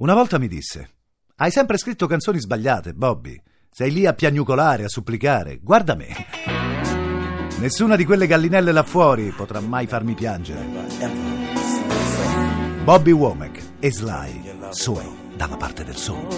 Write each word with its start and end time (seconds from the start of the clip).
Una 0.00 0.14
volta 0.14 0.38
mi 0.38 0.46
disse: 0.46 0.90
Hai 1.34 1.50
sempre 1.50 1.76
scritto 1.76 2.06
canzoni 2.06 2.38
sbagliate, 2.38 2.92
Bobby. 2.92 3.36
Sei 3.68 3.90
lì 3.90 4.06
a 4.06 4.12
piagnucolare, 4.12 4.84
a 4.84 4.88
supplicare. 4.88 5.58
Guarda 5.60 5.96
me. 5.96 6.06
Nessuna 7.58 7.96
di 7.96 8.04
quelle 8.04 8.28
gallinelle 8.28 8.70
là 8.70 8.84
fuori 8.84 9.32
potrà 9.32 9.58
mai 9.58 9.88
farmi 9.88 10.14
piangere. 10.14 10.64
Bobby 12.84 13.10
Womack 13.10 13.60
e 13.80 13.90
Sly 13.90 14.68
sono 14.70 15.16
dalla 15.34 15.56
parte 15.56 15.82
del 15.82 15.96
sole. 15.96 16.28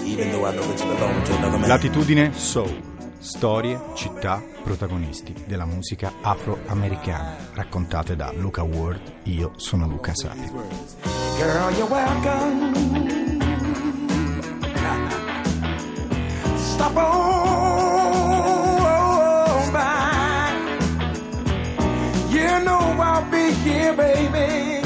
Latitudine 1.67 2.33
Soul. 2.33 2.89
Storie, 3.19 3.79
città, 3.93 4.41
protagonisti 4.63 5.35
della 5.45 5.65
musica 5.65 6.13
afroamericana, 6.21 7.35
raccontate 7.53 8.15
da 8.15 8.31
Luca 8.31 8.63
Ward. 8.63 9.01
Io 9.25 9.51
sono 9.57 9.85
Luca 9.85 10.15
Sapio. 10.15 10.67
Girl, 11.37 11.71
you're 11.75 11.87
welcome. 11.87 12.70
Stop 16.81 16.97
on 16.97 17.21
by. 19.71 20.49
You 22.31 22.63
know 22.63 22.99
I'll 22.99 23.23
be 23.29 23.51
here, 23.61 23.93
baby, 23.93 24.81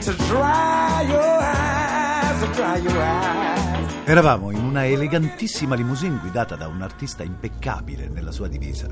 to 0.00 0.12
dry 0.26 1.06
your 1.06 1.38
eyes, 1.38 2.40
to 2.40 2.46
dry 2.54 2.78
your 2.78 3.00
eyes. 3.00 4.02
Eravamo 4.04 4.50
in 4.50 4.64
una 4.64 4.84
elegantissima 4.84 5.76
limousine 5.76 6.18
guidata 6.18 6.56
da 6.56 6.66
un 6.66 6.82
artista 6.82 7.22
impeccabile 7.22 8.08
nella 8.08 8.32
sua 8.32 8.48
divisa. 8.48 8.88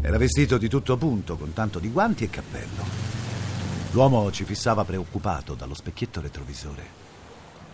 Era 0.00 0.16
vestito 0.16 0.56
di 0.56 0.70
tutto 0.70 0.96
punto, 0.96 1.36
con 1.36 1.52
tanto 1.52 1.78
di 1.78 1.90
guanti 1.90 2.24
e 2.24 2.30
cappello. 2.30 2.82
L'uomo 3.90 4.32
ci 4.32 4.44
fissava 4.44 4.86
preoccupato 4.86 5.52
dallo 5.52 5.74
specchietto 5.74 6.22
retrovisore. 6.22 6.96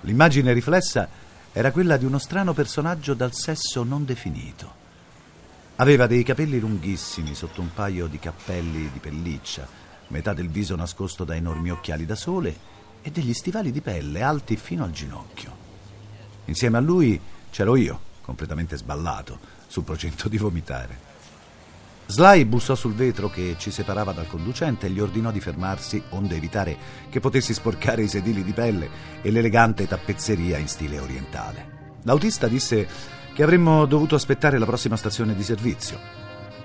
L'immagine 0.01 0.53
riflessa 0.53 1.09
era 1.57 1.71
quella 1.71 1.97
di 1.97 2.05
uno 2.05 2.19
strano 2.19 2.53
personaggio 2.53 3.15
dal 3.15 3.33
sesso 3.33 3.85
non 3.85 4.05
definito. 4.05 4.83
Aveva 5.77 6.09
dei 6.09 6.25
capelli 6.25 6.59
lunghissimi 6.59 7.33
sotto 7.37 7.61
un 7.61 7.73
paio 7.73 8.09
di 8.09 8.19
cappelli 8.19 8.91
di 8.91 8.99
pelliccia, 8.99 9.65
metà 10.09 10.35
del 10.35 10.49
viso 10.49 10.75
nascosto 10.75 11.23
da 11.23 11.37
enormi 11.37 11.71
occhiali 11.71 12.07
da 12.07 12.17
sole 12.17 12.59
e 13.03 13.13
degli 13.13 13.33
stivali 13.33 13.71
di 13.71 13.81
pelle 13.81 14.23
alti 14.23 14.57
fino 14.57 14.83
al 14.83 14.91
ginocchio. 14.91 15.57
Insieme 16.47 16.79
a 16.79 16.81
lui 16.81 17.21
c'ero 17.51 17.77
io, 17.77 18.01
completamente 18.21 18.77
sballato, 18.77 19.39
sul 19.69 19.85
progetto 19.85 20.29
di 20.29 20.39
vomitare. 20.39 21.14
Sly 22.07 22.45
bussò 22.45 22.75
sul 22.75 22.93
vetro 22.93 23.31
che 23.31 23.57
ci 23.59 23.71
separava 23.71 24.13
dal 24.13 24.27
conducente 24.27 24.87
e 24.87 24.91
gli 24.91 25.01
ordinò 25.01 25.31
di 25.31 25.41
fermarsi 25.41 26.03
onde 26.11 26.37
evitare 26.37 26.77
che 27.09 27.19
potessi 27.19 27.55
sporcare 27.55 28.03
i 28.03 28.09
sedili 28.09 28.45
di 28.45 28.53
pelle 28.53 28.89
e 29.23 29.31
l'elegante 29.31 29.89
tappezzeria 29.89 30.59
in 30.59 30.69
stile 30.69 30.99
orientale. 30.99 31.97
L'autista 32.03 32.47
disse 32.47 32.87
che 33.33 33.43
avremmo 33.43 33.87
dovuto 33.87 34.15
aspettare 34.15 34.59
la 34.59 34.67
prossima 34.67 34.97
stazione 34.97 35.35
di 35.35 35.43
servizio. 35.43 35.99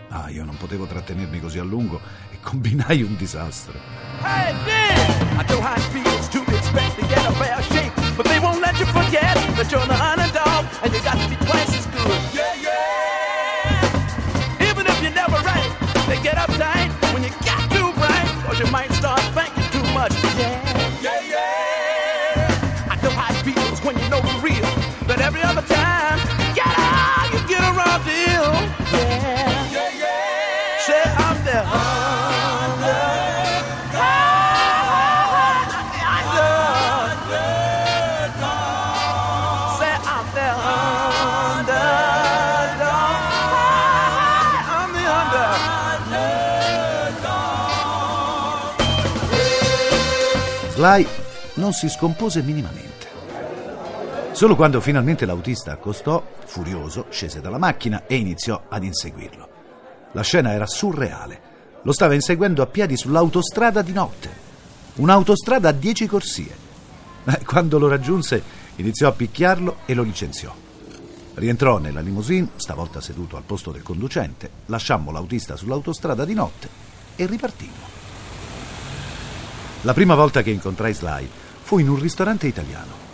Ah, 0.10 0.30
io 0.30 0.44
non 0.44 0.58
potevo 0.58 0.86
trattenermi 0.86 1.40
così 1.40 1.58
a 1.60 1.64
lungo 1.64 2.02
e 2.32 2.40
combinai 2.42 3.02
un 3.02 3.16
disastro. 3.16 3.80
Hey, 4.22 4.54
Sly 50.80 51.06
non 51.56 51.74
si 51.74 51.90
scompose 51.90 52.42
minimamente. 52.42 53.08
Solo 54.32 54.56
quando 54.56 54.80
finalmente 54.80 55.26
l'autista 55.26 55.74
accostò, 55.74 56.26
furioso, 56.46 57.08
scese 57.10 57.42
dalla 57.42 57.58
macchina 57.58 58.04
e 58.08 58.16
iniziò 58.16 58.64
ad 58.70 58.86
inseguirlo. 58.86 59.50
La 60.14 60.22
scena 60.22 60.54
era 60.54 60.66
surreale. 60.66 61.42
Lo 61.82 61.92
stava 61.92 62.14
inseguendo 62.14 62.62
a 62.62 62.68
piedi 62.68 62.96
sull'autostrada 62.96 63.82
di 63.82 63.92
notte. 63.92 64.30
Un'autostrada 64.96 65.68
a 65.68 65.74
dieci 65.74 66.08
corsie. 66.08 66.56
Quando 67.46 67.78
lo 67.78 67.90
raggiunse, 67.90 68.42
iniziò 68.78 69.10
a 69.10 69.12
picchiarlo 69.12 69.80
e 69.86 69.94
lo 69.94 70.04
licenziò. 70.04 70.56
Rientrò 71.34 71.78
nella 71.78 72.00
limousine, 72.00 72.52
stavolta 72.56 73.02
seduto 73.02 73.36
al 73.36 73.44
posto 73.44 73.72
del 73.72 73.84
conducente, 73.84 74.50
lasciammo 74.68 75.12
l'autista 75.12 75.58
sull'autostrada 75.58 76.24
di 76.24 76.34
notte 76.34 76.70
e 77.18 77.26
ripartimmo. 77.26 77.99
La 79.84 79.94
prima 79.94 80.14
volta 80.14 80.42
che 80.42 80.50
incontrai 80.50 80.94
Sly 80.94 81.30
fu 81.62 81.80
in 81.80 81.88
un 81.88 82.00
ristorante 82.00 82.48
italiano. 82.48 83.08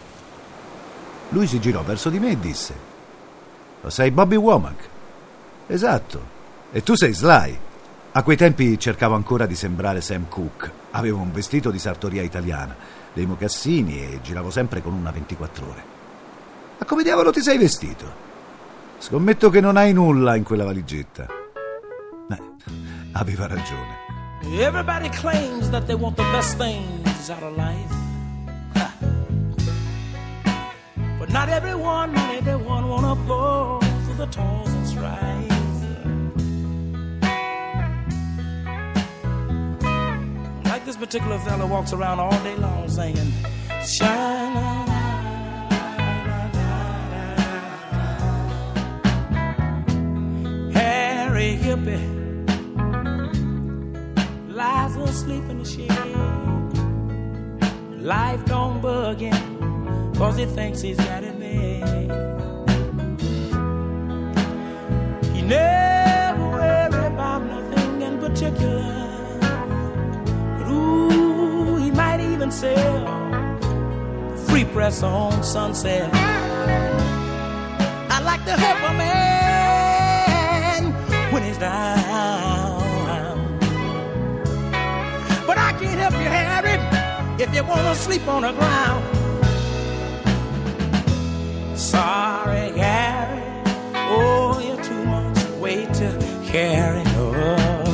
Lui 1.29 1.45
si 1.45 1.59
girò 1.59 1.83
verso 1.83 2.09
di 2.09 2.19
me 2.19 2.31
e 2.31 2.39
disse: 2.39 2.73
Lo 3.81 3.89
sei 3.91 4.09
Bobby 4.09 4.35
Womack? 4.35 4.89
Esatto. 5.67 6.33
E 6.71 6.81
tu 6.81 6.95
sei 6.95 7.13
Sly? 7.13 7.59
A 8.13 8.23
quei 8.23 8.37
tempi 8.37 8.79
cercavo 8.79 9.13
ancora 9.13 9.45
di 9.45 9.55
sembrare 9.55 10.01
Sam 10.01 10.27
Cooke. 10.27 10.71
Avevo 10.91 11.19
un 11.19 11.31
vestito 11.31 11.69
di 11.69 11.77
sartoria 11.77 12.23
italiana, 12.23 12.75
dei 13.13 13.25
mocassini 13.25 14.01
e 14.01 14.19
giravo 14.23 14.49
sempre 14.49 14.81
con 14.81 14.93
una 14.93 15.11
24 15.11 15.69
ore. 15.69 15.83
Ma 16.79 16.85
come 16.85 17.03
diavolo 17.03 17.31
ti 17.31 17.41
sei 17.41 17.57
vestito? 17.57 18.23
Scommetto 18.97 19.49
che 19.49 19.59
non 19.59 19.77
hai 19.77 19.93
nulla 19.93 20.35
in 20.35 20.43
quella 20.43 20.63
valigetta. 20.63 21.27
Beh, 22.27 22.41
aveva 23.11 23.45
ragione. 23.47 24.04
Everybody 24.53 25.09
claims 25.09 25.69
that 25.71 25.85
they 25.87 25.95
want 25.95 26.15
the 26.15 26.23
best 26.23 26.57
things 26.57 27.29
out 27.29 27.43
of 27.43 27.57
life. 27.57 27.91
Ha. 28.75 28.93
But 31.19 31.29
not 31.31 31.49
everyone, 31.49 32.15
everyone 32.15 32.87
wanna 32.87 33.15
go 33.27 33.79
through 34.05 34.15
the 34.15 34.27
toils 34.27 34.69
and 34.69 34.87
strife. 34.87 35.51
Like 40.65 40.85
this 40.85 40.95
particular 40.95 41.39
fella 41.39 41.65
walks 41.65 41.91
around 41.91 42.19
all 42.19 42.43
day 42.43 42.55
long 42.55 42.87
singing, 42.87 43.33
Shine. 43.83 44.85
Harry 50.71 51.57
Hippie 51.57 52.14
lies 54.55 54.95
asleep 54.95 55.43
in 55.49 55.59
the 55.59 55.65
shade. 55.65 55.91
Life 58.01 58.45
don't 58.45 58.81
bug 58.81 59.19
him, 59.19 60.13
cause 60.15 60.37
he 60.37 60.45
thinks 60.45 60.79
he's 60.81 60.95
got 60.97 61.25
it 61.25 61.37
made. 61.37 62.09
He 65.33 65.41
never 65.41 66.49
worry 66.49 67.05
about 67.05 67.39
nothing 67.43 68.01
in 68.01 68.17
particular. 68.17 69.39
Ooh, 70.69 71.75
he 71.75 71.91
might 71.91 72.21
even 72.21 72.49
sell 72.49 73.05
free 74.47 74.63
press 74.63 75.03
on 75.03 75.43
sunset. 75.43 76.09
I 78.09 78.21
like 78.23 78.45
to 78.45 78.53
help 78.53 78.89
a 78.89 78.93
man 78.93 79.44
you 87.55 87.63
wanna 87.63 87.95
sleep 87.95 88.27
on 88.27 88.41
the 88.41 88.51
ground. 88.51 89.03
Sorry, 91.75 92.77
Harry. 92.77 93.41
Oh, 93.93 94.59
you're 94.59 94.83
too 94.83 95.05
much 95.05 95.39
weight 95.59 95.93
to 95.93 96.17
carry 96.51 97.03
around. 97.17 97.85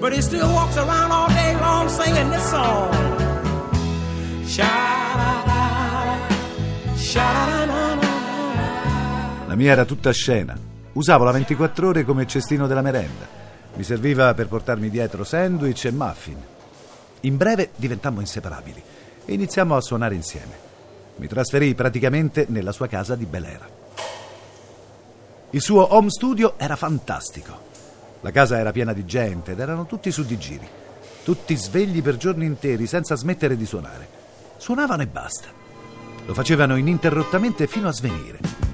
But 0.00 0.12
he 0.12 0.22
still 0.22 0.50
walks 0.52 0.76
around 0.76 1.10
all 1.10 1.28
day 1.28 1.56
long 1.56 1.88
singing 1.88 2.30
this 2.30 2.48
song. 2.50 3.08
La 9.46 9.54
mia 9.54 9.72
era 9.72 9.84
tutta 9.84 10.12
scena. 10.12 10.56
Usavo 10.92 11.24
la 11.24 11.32
24 11.32 11.88
ore 11.88 12.04
come 12.04 12.26
cestino 12.26 12.66
della 12.66 12.82
merenda. 12.82 13.26
Mi 13.74 13.82
serviva 13.82 14.34
per 14.34 14.46
portarmi 14.46 14.90
dietro 14.90 15.24
sandwich 15.24 15.84
e 15.86 15.90
muffin. 15.90 16.56
In 17.22 17.36
breve 17.36 17.70
diventammo 17.74 18.20
inseparabili 18.20 18.82
e 19.24 19.32
iniziammo 19.32 19.76
a 19.76 19.80
suonare 19.80 20.14
insieme. 20.14 20.66
Mi 21.16 21.26
trasferii 21.26 21.74
praticamente 21.74 22.46
nella 22.48 22.72
sua 22.72 22.86
casa 22.86 23.16
di 23.16 23.26
Bel 23.26 23.44
Air. 23.44 23.70
Il 25.50 25.60
suo 25.60 25.94
home 25.94 26.10
studio 26.10 26.54
era 26.58 26.76
fantastico. 26.76 27.66
La 28.20 28.30
casa 28.30 28.58
era 28.58 28.70
piena 28.70 28.92
di 28.92 29.04
gente 29.04 29.52
ed 29.52 29.60
erano 29.60 29.86
tutti 29.86 30.12
su 30.12 30.24
di 30.24 30.38
giri, 30.38 30.68
tutti 31.24 31.56
svegli 31.56 32.02
per 32.02 32.16
giorni 32.16 32.44
interi 32.44 32.86
senza 32.86 33.16
smettere 33.16 33.56
di 33.56 33.66
suonare. 33.66 34.08
Suonavano 34.56 35.02
e 35.02 35.06
basta. 35.06 35.48
Lo 36.24 36.34
facevano 36.34 36.76
ininterrottamente 36.76 37.66
fino 37.66 37.88
a 37.88 37.92
svenire. 37.92 38.67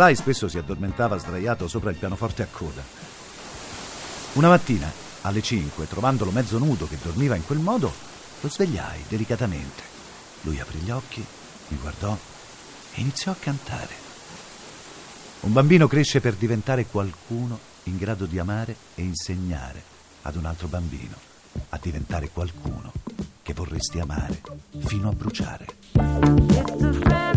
Sly 0.00 0.16
spesso 0.16 0.48
si 0.48 0.56
addormentava 0.56 1.18
sdraiato 1.18 1.68
sopra 1.68 1.90
il 1.90 1.98
pianoforte 1.98 2.42
a 2.42 2.46
coda. 2.50 2.82
Una 4.32 4.48
mattina, 4.48 4.90
alle 5.20 5.42
5, 5.42 5.86
trovandolo 5.88 6.30
mezzo 6.30 6.56
nudo 6.56 6.88
che 6.88 6.96
dormiva 7.02 7.36
in 7.36 7.44
quel 7.44 7.58
modo, 7.58 7.92
lo 8.40 8.48
svegliai 8.48 9.04
delicatamente. 9.08 9.82
Lui 10.40 10.58
aprì 10.58 10.78
gli 10.78 10.90
occhi, 10.90 11.22
mi 11.68 11.76
guardò 11.76 12.16
e 12.94 13.00
iniziò 13.02 13.32
a 13.32 13.36
cantare. 13.38 13.92
Un 15.40 15.52
bambino 15.52 15.86
cresce 15.86 16.22
per 16.22 16.32
diventare 16.32 16.86
qualcuno 16.86 17.58
in 17.82 17.98
grado 17.98 18.24
di 18.24 18.38
amare 18.38 18.74
e 18.94 19.02
insegnare 19.02 19.82
ad 20.22 20.36
un 20.36 20.46
altro 20.46 20.68
bambino 20.68 21.14
a 21.68 21.78
diventare 21.78 22.30
qualcuno 22.30 22.90
che 23.42 23.52
vorresti 23.52 23.98
amare 23.98 24.40
fino 24.78 25.10
a 25.10 25.12
bruciare. 25.12 27.29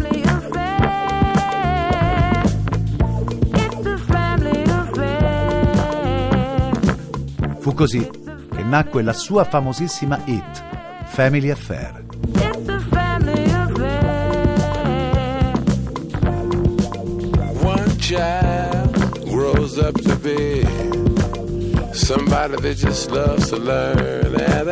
Fu 7.73 7.79
così 7.79 8.07
che 8.55 8.61
nacque 8.61 9.01
la 9.01 9.13
sua 9.13 9.45
famosissima 9.45 10.21
hit, 10.25 10.63
Family 11.05 11.49
Affair. 11.49 12.03
Family 12.91 13.51
affair. 13.51 14.43
One 17.63 17.97
child 17.97 19.27
grows 19.27 19.79
up 19.79 19.99
to 20.01 20.15
be 20.17 20.63
somebody 21.93 22.57
that 22.61 22.77
just 22.77 23.09
loves 23.09 23.49
to 23.49 23.57
learn, 23.57 24.35
and 24.35 24.69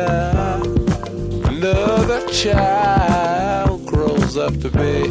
another 1.48 2.24
child 2.28 3.84
grows 3.84 4.36
up 4.36 4.56
to 4.60 4.70
be 4.70 5.10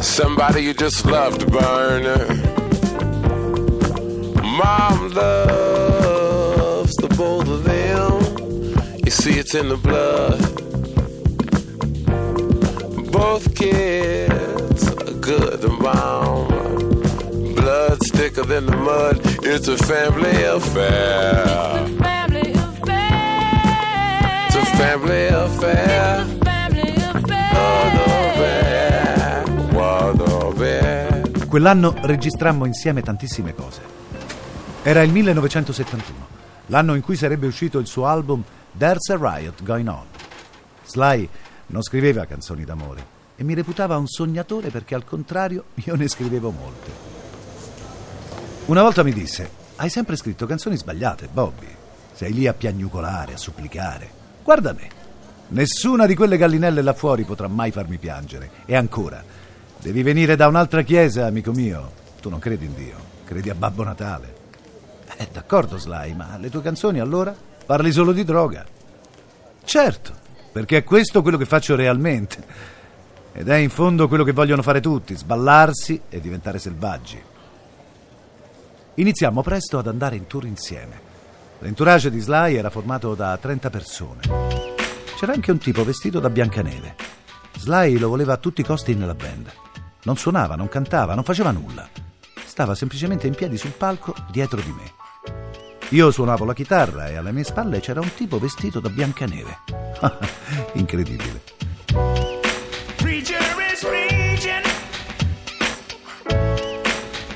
somebody 0.00 0.62
you 0.62 0.72
just 0.72 1.04
love 1.04 1.36
to 1.36 1.46
burn. 1.46 2.04
Mom 4.42 5.10
loves 5.12 5.71
the 7.02 7.08
both 7.16 7.48
of 7.48 7.64
them. 7.64 8.12
You 9.04 9.10
see, 9.10 9.38
it's 9.38 9.54
in 9.54 9.68
the 9.68 9.76
blood. 9.76 10.40
Both 13.10 13.54
kids 13.54 14.82
are 14.88 15.14
good 15.20 15.64
and 15.64 15.78
mom. 15.80 16.46
Blood's 17.54 18.08
thicker 18.10 18.44
than 18.44 18.66
the 18.66 18.76
mud. 18.76 19.20
It's 19.42 19.68
a 19.68 19.76
family 19.76 20.44
affair. 20.44 21.44
Family 21.98 22.52
affair. 22.52 23.56
It's 24.46 24.56
a 24.56 24.64
family 24.78 25.26
affair. 25.26 26.24
Family 26.44 26.94
affair. 27.10 27.50
Guarda 27.52 28.06
bene, 28.38 29.68
guarda 29.72 30.52
bene. 30.56 31.46
Quell'anno 31.48 31.94
registrammo 32.00 32.64
insieme 32.64 33.02
tantissime 33.02 33.54
cose. 33.54 33.80
Era 34.84 35.02
il 35.02 35.12
1971, 35.12 36.31
l'anno 36.72 36.94
in 36.94 37.02
cui 37.02 37.16
sarebbe 37.16 37.46
uscito 37.46 37.78
il 37.78 37.86
suo 37.86 38.06
album 38.06 38.42
There's 38.76 39.10
a 39.10 39.18
Riot 39.20 39.62
Going 39.62 39.88
On. 39.88 40.06
Sly 40.84 41.28
non 41.66 41.82
scriveva 41.82 42.24
canzoni 42.24 42.64
d'amore 42.64 43.20
e 43.36 43.44
mi 43.44 43.52
reputava 43.52 43.98
un 43.98 44.06
sognatore 44.06 44.70
perché 44.70 44.94
al 44.94 45.04
contrario 45.04 45.64
io 45.84 45.94
ne 45.94 46.08
scrivevo 46.08 46.50
molte. 46.50 47.10
Una 48.66 48.80
volta 48.80 49.02
mi 49.02 49.12
disse, 49.12 49.50
hai 49.76 49.90
sempre 49.90 50.16
scritto 50.16 50.46
canzoni 50.46 50.76
sbagliate, 50.76 51.28
Bobby. 51.30 51.68
Sei 52.14 52.32
lì 52.32 52.46
a 52.46 52.54
piagnucolare, 52.54 53.34
a 53.34 53.38
supplicare. 53.38 54.10
Guarda 54.42 54.72
me. 54.72 55.00
Nessuna 55.48 56.06
di 56.06 56.14
quelle 56.14 56.38
gallinelle 56.38 56.80
là 56.80 56.94
fuori 56.94 57.24
potrà 57.24 57.48
mai 57.48 57.70
farmi 57.70 57.98
piangere. 57.98 58.50
E 58.64 58.74
ancora, 58.74 59.22
devi 59.78 60.02
venire 60.02 60.36
da 60.36 60.46
un'altra 60.46 60.80
chiesa, 60.82 61.26
amico 61.26 61.52
mio. 61.52 62.00
Tu 62.20 62.30
non 62.30 62.38
credi 62.38 62.64
in 62.64 62.74
Dio, 62.74 62.96
credi 63.24 63.50
a 63.50 63.54
Babbo 63.54 63.82
Natale. 63.82 64.40
Eh, 65.22 65.28
d'accordo, 65.30 65.78
Sly, 65.78 66.14
ma 66.14 66.36
le 66.36 66.50
tue 66.50 66.62
canzoni 66.62 66.98
allora? 66.98 67.32
Parli 67.64 67.92
solo 67.92 68.10
di 68.10 68.24
droga. 68.24 68.66
Certo, 69.62 70.12
perché 70.50 70.78
è 70.78 70.84
questo 70.84 71.22
quello 71.22 71.36
che 71.36 71.44
faccio 71.44 71.76
realmente. 71.76 72.44
Ed 73.32 73.48
è 73.48 73.54
in 73.54 73.70
fondo 73.70 74.08
quello 74.08 74.24
che 74.24 74.32
vogliono 74.32 74.62
fare 74.62 74.80
tutti, 74.80 75.14
sballarsi 75.14 76.02
e 76.08 76.20
diventare 76.20 76.58
selvaggi. 76.58 77.22
Iniziammo 78.94 79.42
presto 79.42 79.78
ad 79.78 79.86
andare 79.86 80.16
in 80.16 80.26
tour 80.26 80.44
insieme. 80.44 81.10
L'entourage 81.60 82.10
di 82.10 82.18
Sly 82.18 82.56
era 82.56 82.68
formato 82.68 83.14
da 83.14 83.36
30 83.36 83.70
persone. 83.70 84.20
C'era 85.16 85.34
anche 85.34 85.52
un 85.52 85.58
tipo 85.58 85.84
vestito 85.84 86.18
da 86.18 86.30
Biancaneve. 86.30 86.96
Sly 87.58 87.96
lo 87.96 88.08
voleva 88.08 88.32
a 88.32 88.38
tutti 88.38 88.62
i 88.62 88.64
costi 88.64 88.96
nella 88.96 89.14
band. 89.14 89.52
Non 90.02 90.16
suonava, 90.16 90.56
non 90.56 90.68
cantava, 90.68 91.14
non 91.14 91.22
faceva 91.22 91.52
nulla. 91.52 91.88
Stava 92.44 92.74
semplicemente 92.74 93.28
in 93.28 93.36
piedi 93.36 93.56
sul 93.56 93.70
palco 93.70 94.14
dietro 94.32 94.60
di 94.60 94.72
me. 94.72 95.01
Io 95.90 96.10
suonavo 96.10 96.44
la 96.44 96.54
chitarra 96.54 97.08
e 97.08 97.16
alle 97.16 97.32
mie 97.32 97.44
spalle 97.44 97.80
c'era 97.80 98.00
un 98.00 98.14
tipo 98.14 98.38
vestito 98.38 98.80
da 98.80 98.88
Biancaneve. 98.88 99.58
Incredibile. 100.74 101.42
Preacher 102.96 103.42
is 103.72 103.84
preaching 103.84 104.64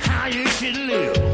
how 0.01 0.27
you 0.27 0.47
should 0.49 0.77
live. 0.77 1.26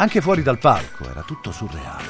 Anche 0.00 0.20
fuori 0.20 0.42
dal 0.42 0.58
palco 0.58 1.10
era 1.10 1.22
tutto 1.22 1.50
surreale. 1.50 2.06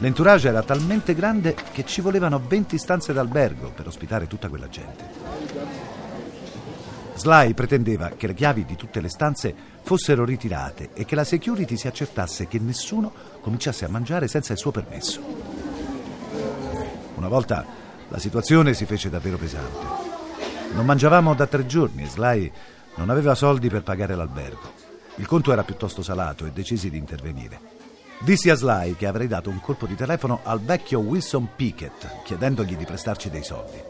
L'entourage 0.00 0.48
era 0.48 0.62
talmente 0.62 1.14
grande 1.14 1.56
che 1.72 1.86
ci 1.86 2.02
volevano 2.02 2.38
20 2.46 2.76
stanze 2.76 3.14
d'albergo 3.14 3.70
per 3.70 3.86
ospitare 3.86 4.26
tutta 4.26 4.50
quella 4.50 4.68
gente. 4.68 5.04
Sly 7.14 7.54
pretendeva 7.54 8.10
che 8.10 8.26
le 8.26 8.34
chiavi 8.34 8.66
di 8.66 8.76
tutte 8.76 9.00
le 9.00 9.08
stanze 9.08 9.54
fossero 9.82 10.26
ritirate 10.26 10.90
e 10.92 11.06
che 11.06 11.14
la 11.14 11.24
security 11.24 11.74
si 11.78 11.86
accertasse 11.86 12.46
che 12.48 12.58
nessuno 12.58 13.12
cominciasse 13.40 13.86
a 13.86 13.88
mangiare 13.88 14.28
senza 14.28 14.52
il 14.52 14.58
suo 14.58 14.70
permesso. 14.70 15.20
Una 17.14 17.28
volta 17.28 17.64
la 18.08 18.18
situazione 18.18 18.74
si 18.74 18.84
fece 18.84 19.08
davvero 19.08 19.38
pesante. 19.38 19.86
Non 20.74 20.84
mangiavamo 20.84 21.32
da 21.32 21.46
tre 21.46 21.64
giorni 21.64 22.02
e 22.02 22.08
Sly 22.08 22.52
non 22.96 23.08
aveva 23.08 23.34
soldi 23.34 23.70
per 23.70 23.82
pagare 23.82 24.14
l'albergo. 24.14 24.87
Il 25.18 25.26
conto 25.26 25.52
era 25.52 25.64
piuttosto 25.64 26.02
salato 26.02 26.46
e 26.46 26.52
decisi 26.52 26.90
di 26.90 26.96
intervenire. 26.96 27.76
Dissi 28.20 28.50
a 28.50 28.54
Sly 28.54 28.94
che 28.94 29.06
avrei 29.06 29.26
dato 29.26 29.50
un 29.50 29.60
colpo 29.60 29.86
di 29.86 29.96
telefono 29.96 30.40
al 30.44 30.60
vecchio 30.60 31.00
Wilson 31.00 31.50
Pickett, 31.56 32.22
chiedendogli 32.22 32.76
di 32.76 32.84
prestarci 32.84 33.28
dei 33.28 33.42
soldi. 33.42 33.82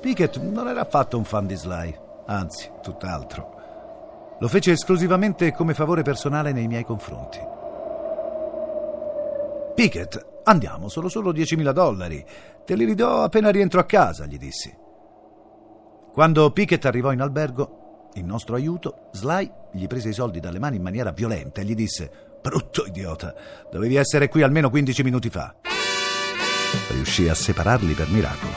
Pickett 0.00 0.38
non 0.38 0.68
era 0.68 0.82
affatto 0.82 1.16
un 1.16 1.24
fan 1.24 1.46
di 1.46 1.54
Sly, 1.54 1.94
anzi, 2.26 2.70
tutt'altro. 2.82 4.36
Lo 4.40 4.48
fece 4.48 4.72
esclusivamente 4.72 5.52
come 5.52 5.74
favore 5.74 6.02
personale 6.02 6.52
nei 6.52 6.68
miei 6.68 6.84
confronti. 6.84 7.40
Pickett, 9.74 10.42
andiamo, 10.44 10.88
sono 10.88 11.08
solo 11.08 11.32
10.000 11.32 11.70
dollari. 11.72 12.24
Te 12.64 12.74
li 12.74 12.84
ridò 12.84 13.22
appena 13.22 13.50
rientro 13.50 13.80
a 13.80 13.84
casa, 13.84 14.26
gli 14.26 14.38
dissi. 14.38 14.74
Quando 16.12 16.50
Pickett 16.50 16.84
arrivò 16.84 17.12
in 17.12 17.20
albergo, 17.20 17.77
in 18.18 18.26
nostro 18.26 18.56
aiuto, 18.56 19.08
Sly 19.12 19.50
gli 19.72 19.86
prese 19.86 20.10
i 20.10 20.12
soldi 20.12 20.40
dalle 20.40 20.58
mani 20.58 20.76
in 20.76 20.82
maniera 20.82 21.12
violenta 21.12 21.60
e 21.60 21.64
gli 21.64 21.74
disse: 21.74 22.10
Brutto 22.40 22.84
idiota, 22.86 23.34
dovevi 23.70 23.96
essere 23.96 24.28
qui 24.28 24.42
almeno 24.42 24.70
15 24.70 25.02
minuti 25.02 25.30
fa. 25.30 25.54
Riuscì 26.90 27.28
a 27.28 27.34
separarli 27.34 27.94
per 27.94 28.08
miracolo. 28.10 28.52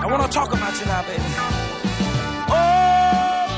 I 0.00 0.06
want 0.06 0.22
to 0.22 0.28
talk 0.28 0.52
about 0.52 0.78
you 0.78 0.86
now, 0.86 1.02
baby. 1.02 1.22
Oh, 2.48 3.54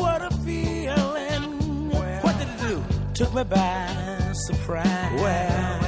what 0.00 0.22
a 0.22 0.30
feeling. 0.44 1.90
What 2.22 2.38
did 2.38 2.48
it 2.48 2.58
do? 2.60 2.82
Took 3.12 3.34
me 3.34 3.44
by 3.44 4.32
surprise. 4.32 5.20
Well, 5.20 5.87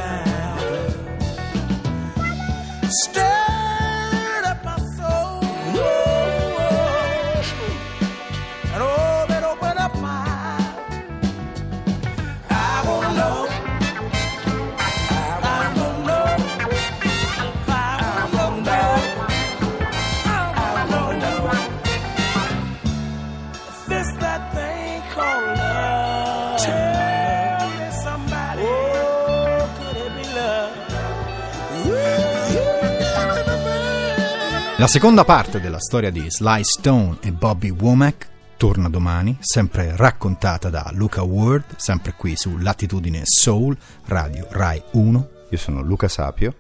La 34.80 34.86
seconda 34.86 35.26
parte 35.26 35.60
della 35.60 35.78
storia 35.78 36.10
di 36.10 36.24
Sly 36.30 36.64
Stone 36.64 37.18
e 37.20 37.32
Bobby 37.32 37.68
Womack 37.68 38.28
torna 38.56 38.88
domani, 38.88 39.36
sempre 39.38 39.94
raccontata 39.94 40.70
da 40.70 40.88
Luca 40.94 41.20
Ward, 41.22 41.76
sempre 41.76 42.14
qui 42.16 42.34
su 42.34 42.56
Latitudine 42.56 43.20
Soul, 43.24 43.76
Radio 44.06 44.46
Rai 44.48 44.82
1. 44.92 45.28
Io 45.50 45.58
sono 45.58 45.82
Luca 45.82 46.08
Sapio 46.08 46.54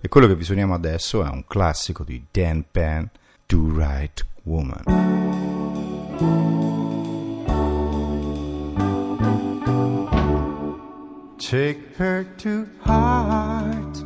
e 0.00 0.08
quello 0.08 0.26
che 0.26 0.36
vi 0.36 0.44
suoniamo 0.44 0.72
adesso 0.72 1.22
è 1.22 1.28
un 1.28 1.44
classico 1.46 2.02
di 2.02 2.24
Dan 2.30 2.64
Penn, 2.70 3.04
Do 3.44 3.70
Right 3.76 4.24
Woman. 4.44 4.82
Take 11.36 11.92
her 11.98 12.26
to 12.36 12.66
heart, 12.86 14.05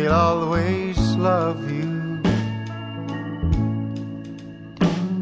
she'll 0.00 0.12
always 0.12 0.98
love 1.16 1.70
you. 1.70 2.22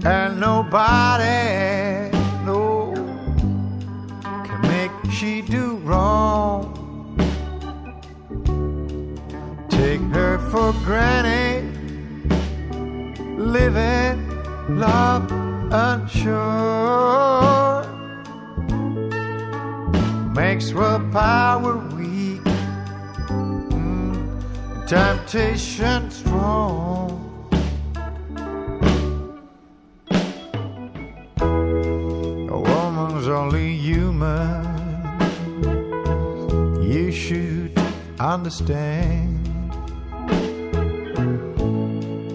And 0.04 0.40
nobody, 0.40 2.11
no, 2.44 2.92
can 4.23 4.61
make 4.62 4.92
she 5.12 5.42
do 5.42 5.76
wrong. 5.78 6.75
Take 9.68 10.00
her 10.16 10.38
for 10.50 10.73
granted, 10.85 11.64
living 13.37 14.18
love 14.68 15.30
unsure 15.73 17.18
makes 20.35 20.73
willpower 20.73 21.76
weak, 21.97 22.06
mm, 22.06 22.17
temptation 24.88 26.11
strong. 26.11 27.11
A 32.49 32.59
woman's 32.59 33.28
only 33.28 33.76
human. 33.76 34.64
You 36.83 37.12
should 37.12 37.78
understand. 38.18 39.37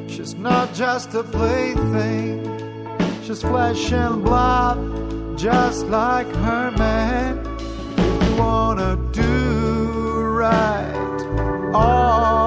She's 0.07 0.35
not 0.35 0.75
just 0.75 1.15
a 1.15 1.23
plaything. 1.23 2.45
She's 3.23 3.41
flesh 3.41 3.91
and 3.91 4.23
blood, 4.23 5.39
just 5.39 5.87
like 5.87 6.27
her 6.27 6.69
man. 6.77 7.39
If 7.97 8.29
you 8.29 8.35
wanna 8.35 8.95
do 9.11 10.21
right, 10.21 10.93
all 11.73 12.42